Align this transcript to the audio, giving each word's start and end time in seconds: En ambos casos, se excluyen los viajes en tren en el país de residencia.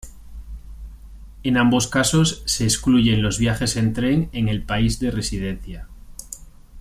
En 1.43 1.57
ambos 1.57 1.87
casos, 1.87 2.41
se 2.47 2.63
excluyen 2.63 3.21
los 3.21 3.37
viajes 3.37 3.75
en 3.75 3.93
tren 3.93 4.29
en 4.33 4.47
el 4.49 4.63
país 4.63 4.97
de 4.99 5.11
residencia. 5.11 5.89